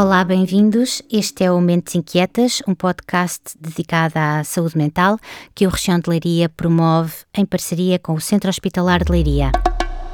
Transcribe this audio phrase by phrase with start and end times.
[0.00, 1.02] Olá, bem-vindos.
[1.12, 5.18] Este é o Mentes Inquietas, um podcast dedicado à saúde mental
[5.54, 9.52] que o Região de Leiria promove em parceria com o Centro Hospitalar de Leiria.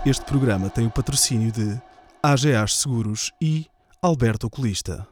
[0.05, 1.81] Este programa tem o patrocínio de
[2.21, 3.67] AGAs Seguros e
[4.03, 5.07] Alberto Oculista.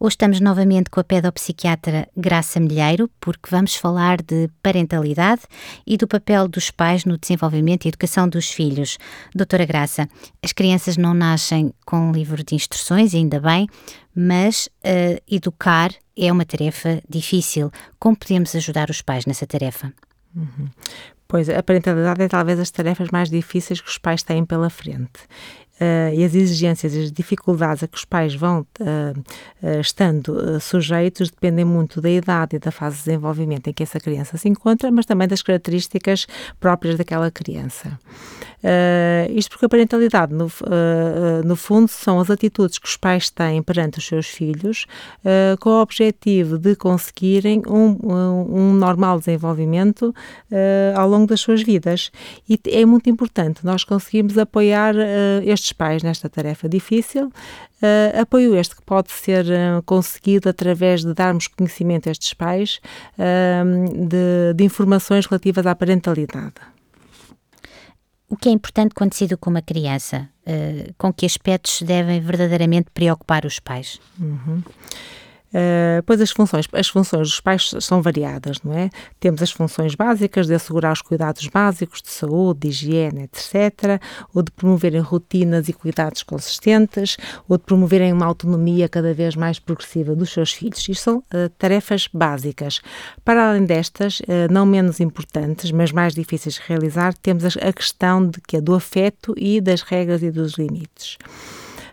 [0.00, 5.42] Hoje estamos novamente com a pedopsiquiatra Graça Milheiro, porque vamos falar de parentalidade
[5.84, 8.96] e do papel dos pais no desenvolvimento e educação dos filhos.
[9.34, 10.08] Doutora Graça,
[10.40, 13.66] as crianças não nascem com um livro de instruções, ainda bem,
[14.14, 17.68] mas uh, educar é uma tarefa difícil.
[17.98, 19.92] Como podemos ajudar os pais nessa tarefa?
[20.32, 20.68] Uhum.
[21.26, 25.26] Pois, a parentalidade é talvez as tarefas mais difíceis que os pais têm pela frente
[25.80, 31.30] uh, e as exigências e as dificuldades a que os pais vão uh, estando sujeitos
[31.30, 34.90] dependem muito da idade e da fase de desenvolvimento em que essa criança se encontra,
[34.90, 36.26] mas também das características
[36.60, 37.98] próprias daquela criança.
[39.34, 40.50] Isto porque a parentalidade, no,
[41.44, 44.86] no fundo, são as atitudes que os pais têm perante os seus filhos
[45.60, 50.14] com o objetivo de conseguirem um, um, normal desenvolvimento
[50.96, 52.10] ao longo das suas vidas.
[52.48, 54.94] E é muito importante nós conseguirmos apoiar
[55.44, 57.30] estes pais nesta tarefa difícil.
[57.80, 62.80] Uh, apoio este que pode ser uh, conseguido através de darmos conhecimento a estes pais
[63.16, 66.54] uh, de, de informações relativas à parentalidade.
[68.28, 70.28] O que é importante quando se educa uma criança?
[70.96, 74.00] com que aspectos devem verdadeiramente preocupar os pais?
[74.18, 74.62] Uhum.
[75.48, 78.90] Uh, pois as funções, as funções dos pais são variadas, não é?
[79.18, 84.00] Temos as funções básicas de assegurar os cuidados básicos de saúde, de higiene, etc.,
[84.34, 87.16] ou de promoverem rotinas e cuidados consistentes,
[87.48, 90.86] ou de promoverem uma autonomia cada vez mais progressiva dos seus filhos.
[90.86, 92.80] Isto são uh, tarefas básicas.
[93.24, 98.26] Para além destas, uh, não menos importantes, mas mais difíceis de realizar, temos a, questão
[98.26, 101.16] de que é do afeto e das regras e dos limites.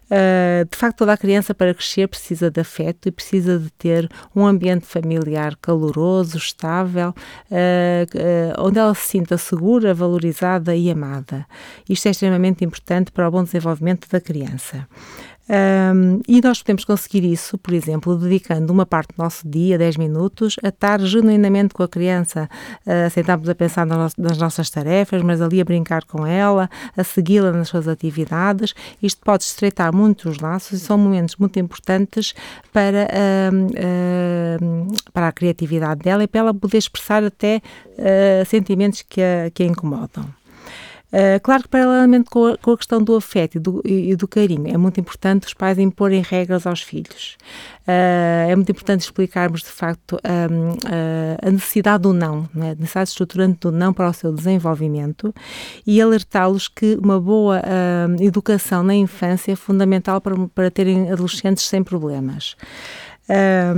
[0.05, 4.09] Uh, de facto, toda a criança para crescer precisa de afeto e precisa de ter
[4.35, 7.13] um ambiente familiar caloroso, estável, uh,
[7.51, 11.45] uh, onde ela se sinta segura, valorizada e amada.
[11.89, 14.87] Isto é extremamente importante para o bom desenvolvimento da criança.
[15.47, 19.97] Um, e nós podemos conseguir isso, por exemplo, dedicando uma parte do nosso dia, 10
[19.97, 22.49] minutos, a estar genuinamente com a criança,
[22.85, 27.51] uh, sentarmos a pensar nas, nossas tarefas, mas ali a brincar com ela, a segui-la
[27.51, 28.73] nas suas atividades.
[29.01, 32.33] Isto pode estreitar muito os laços e são momentos muito importantes
[32.73, 33.55] para, uh,
[34.63, 37.61] uh, para a criatividade dela e para ela poder expressar até
[37.97, 40.25] ah, sentimentos que a, que a incomodam.
[41.15, 44.27] Uh, claro que, paralelamente com a, com a questão do afeto e do, e do,
[44.27, 47.37] carinho, é muito importante os pais imporem regras aos filhos.
[47.87, 52.71] Uh, é muito importante explicarmos, de facto, um, uh, a necessidade do não, né?
[52.71, 55.33] a necessidade estruturante do não para o seu desenvolvimento
[55.87, 57.61] e alertá-los que uma boa
[58.19, 62.57] educação na infância é fundamental para, para terem adolescentes sem problemas.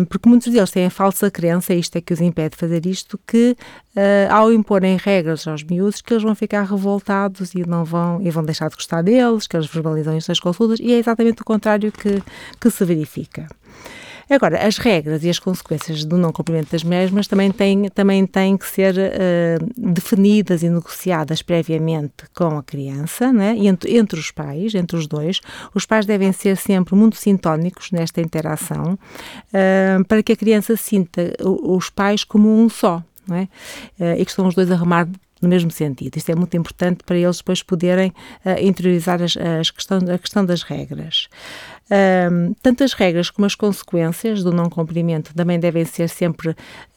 [0.09, 3.19] Porque muitos deles têm a falsa crença, isto é que os impede de fazer isto,
[3.25, 3.55] que
[3.95, 8.29] uh, ao imporem regras aos miúdos, que eles vão ficar revoltados e não vão, e
[8.29, 11.91] vão deixar de gostar deles, que eles verbalizam estas consultas, e é exatamente o contrário
[11.91, 12.21] que,
[12.59, 13.47] que se verifica.
[14.29, 18.57] Agora, as regras e as consequências do não cumprimento das mesmas também têm, também têm
[18.57, 23.55] que ser uh, definidas e negociadas previamente com a criança, né?
[23.57, 25.39] entre, entre os pais, entre os dois.
[25.73, 31.33] Os pais devem ser sempre muito sintónicos nesta interação uh, para que a criança sinta
[31.43, 33.01] os pais como um só.
[33.27, 33.43] Não é?
[33.99, 35.07] Uh, e que estão os dois a remar
[35.41, 36.17] no mesmo sentido.
[36.17, 38.13] Isto é muito importante para eles depois poderem
[38.45, 41.27] uh, interiorizar as, as questão, a questão das regras.
[41.89, 46.49] Um, tanto as regras como as consequências do não cumprimento também devem ser sempre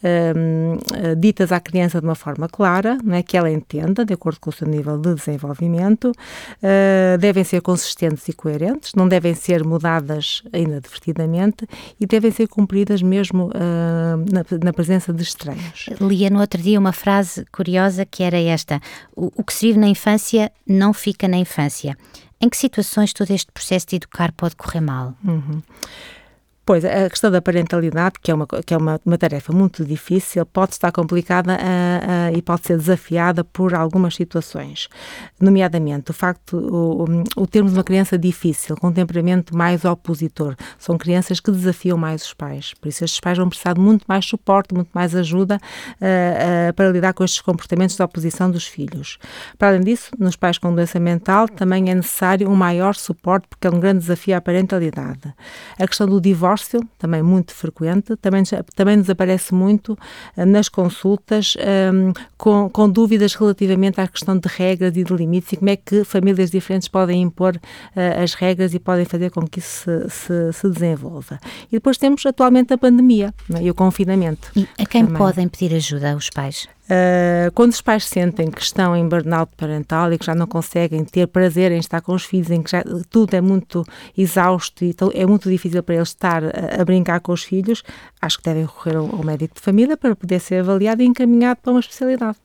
[0.03, 0.79] um,
[1.17, 4.53] ditas à criança de uma forma clara, né, que ela entenda, de acordo com o
[4.53, 11.67] seu nível de desenvolvimento, uh, devem ser consistentes e coerentes, não devem ser mudadas inadvertidamente
[12.01, 15.89] e devem ser cumpridas mesmo uh, na, na, presença de estranhos.
[16.01, 18.81] Lia no outro dia uma frase curiosa que era esta:
[19.15, 21.97] o, o que se vive na infância não fica na infância.
[22.41, 25.15] Em que situações todo este processo de educar pode correr mal?
[25.23, 25.63] Uhum.
[26.71, 30.47] Pois, a questão da parentalidade, que é uma, que é uma, uma tarefa muito difícil,
[30.47, 34.89] pode estar complicada uh, uh, e pode ser desafiada por algumas situações.
[35.41, 40.97] Nomeadamente, o facto, o, o termos uma criança difícil, com um temperamento mais opositor, são
[40.97, 42.73] crianças que desafiam mais os pais.
[42.81, 46.89] Por isso, estes pais vão precisar de muito mais suporte, muito mais ajuda uh, para
[46.93, 49.19] lidar com estes comportamentos de oposição dos filhos.
[49.59, 53.67] Para além disso, nos pais com doença mental, também é necessário um maior suporte, porque
[53.67, 55.35] é um grande desafio à parentalidade.
[55.77, 58.43] A questão do divórcio divórcio, também muito frequente, também,
[58.75, 59.93] também nos aparece muito
[60.37, 61.57] uh, nas consultas
[61.93, 65.77] um, com, com, dúvidas relativamente à questão de regras e de limites e como é
[65.77, 70.11] que famílias diferentes podem impor uh, as regras e podem fazer com que isso se,
[70.11, 71.41] se, se desenvolva.
[71.69, 73.63] E depois temos atualmente a pandemia é?
[73.63, 74.51] e o confinamento.
[74.55, 75.19] E a quem também.
[75.19, 76.17] podem pedir ajuda?
[76.17, 76.69] Os pais?
[76.91, 81.05] Uh, quando os pais sentem que estão em burnout parental e que já não conseguem
[81.05, 83.85] ter prazer em estar com os filhos, em que já, tudo é muito
[84.19, 87.85] exausto e é muito difícil para eles estar a, a brincar com os filhos,
[88.21, 91.61] acho que devem recorrer ao, ao médico de família para poder ser avaliado e encaminhado
[91.63, 92.39] para uma especialidade.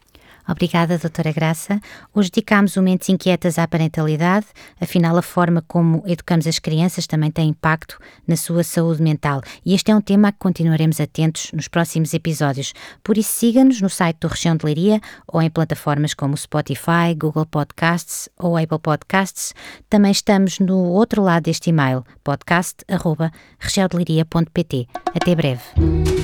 [0.47, 1.79] Obrigada, doutora Graça.
[2.13, 4.45] Hoje dedicámos o Mentes Inquietas à parentalidade,
[4.79, 7.97] afinal a forma como educamos as crianças também tem impacto
[8.27, 12.13] na sua saúde mental e este é um tema a que continuaremos atentos nos próximos
[12.13, 12.73] episódios.
[13.03, 17.45] Por isso siga-nos no site do Região de Leiria ou em plataformas como Spotify, Google
[17.45, 19.53] Podcasts ou Apple Podcasts.
[19.89, 24.87] Também estamos no outro lado deste e-mail, podcast.regiãodeliria.pt.
[25.13, 26.14] Até breve.